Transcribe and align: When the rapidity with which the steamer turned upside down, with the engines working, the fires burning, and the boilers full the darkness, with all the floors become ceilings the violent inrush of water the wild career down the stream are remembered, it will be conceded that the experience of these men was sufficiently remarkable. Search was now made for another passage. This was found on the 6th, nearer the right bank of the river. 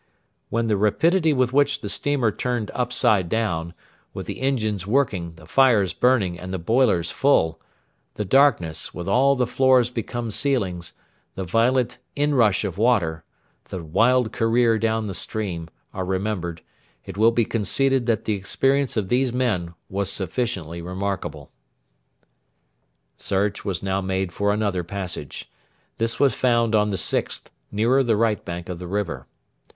When 0.49 0.65
the 0.65 0.77
rapidity 0.77 1.31
with 1.31 1.53
which 1.53 1.81
the 1.81 1.87
steamer 1.87 2.31
turned 2.31 2.71
upside 2.73 3.29
down, 3.29 3.75
with 4.15 4.25
the 4.25 4.41
engines 4.41 4.87
working, 4.87 5.33
the 5.35 5.45
fires 5.45 5.93
burning, 5.93 6.39
and 6.39 6.51
the 6.51 6.57
boilers 6.57 7.11
full 7.11 7.61
the 8.15 8.25
darkness, 8.25 8.95
with 8.95 9.07
all 9.07 9.35
the 9.35 9.45
floors 9.45 9.91
become 9.91 10.31
ceilings 10.31 10.93
the 11.35 11.43
violent 11.43 11.99
inrush 12.15 12.63
of 12.65 12.79
water 12.79 13.23
the 13.65 13.83
wild 13.83 14.31
career 14.31 14.79
down 14.79 15.05
the 15.05 15.13
stream 15.13 15.69
are 15.93 16.03
remembered, 16.03 16.63
it 17.05 17.15
will 17.15 17.29
be 17.31 17.45
conceded 17.45 18.07
that 18.07 18.25
the 18.25 18.33
experience 18.33 18.97
of 18.97 19.07
these 19.07 19.31
men 19.31 19.75
was 19.87 20.11
sufficiently 20.11 20.81
remarkable. 20.81 21.51
Search 23.17 23.63
was 23.63 23.83
now 23.83 24.01
made 24.01 24.31
for 24.31 24.51
another 24.51 24.83
passage. 24.83 25.47
This 25.99 26.19
was 26.19 26.33
found 26.33 26.73
on 26.73 26.89
the 26.89 26.97
6th, 26.97 27.51
nearer 27.71 28.01
the 28.01 28.17
right 28.17 28.43
bank 28.43 28.67
of 28.67 28.79
the 28.79 28.87
river. 28.87 29.27